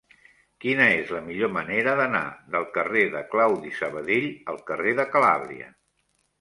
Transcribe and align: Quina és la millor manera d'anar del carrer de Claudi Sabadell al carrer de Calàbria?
Quina 0.63 0.87
és 0.93 1.11
la 1.15 1.21
millor 1.25 1.51
manera 1.57 1.93
d'anar 1.99 2.23
del 2.57 2.67
carrer 2.79 3.05
de 3.19 3.23
Claudi 3.35 3.77
Sabadell 3.83 4.29
al 4.57 4.61
carrer 4.73 4.99
de 5.05 5.09
Calàbria? 5.15 5.73